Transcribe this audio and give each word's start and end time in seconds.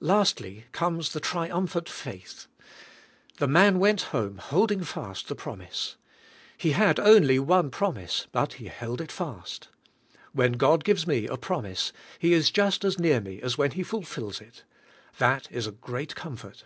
Lastl}^ 0.00 0.62
comes 0.70 1.12
the 1.12 1.18
triumphant 1.18 1.88
faith. 1.88 2.46
The 3.38 3.48
man 3.48 3.80
went 3.80 4.02
home 4.14 4.38
holding 4.38 4.84
fast 4.84 5.26
the 5.26 5.34
promise. 5.34 5.96
He 6.56 6.70
had 6.70 7.00
only 7.00 7.40
one 7.40 7.72
premise, 7.72 8.28
but 8.30 8.52
he 8.52 8.66
held 8.66 9.00
it 9.00 9.10
fast. 9.10 9.70
When 10.32 10.52
God 10.52 10.84
gives 10.84 11.06
TRIUMPH 11.06 11.24
OF 11.24 11.30
FAITH 11.30 11.30
153 11.30 11.30
me 11.32 11.34
a 11.34 11.46
promise, 11.60 11.92
He 12.20 12.32
is 12.34 12.52
just 12.52 12.84
as 12.84 13.00
near 13.00 13.20
me 13.20 13.42
as 13.42 13.58
when 13.58 13.72
He 13.72 13.82
fulfills 13.82 14.40
it. 14.40 14.62
That 15.18 15.50
is 15.50 15.66
a 15.66 15.72
great 15.72 16.14
comfort. 16.14 16.62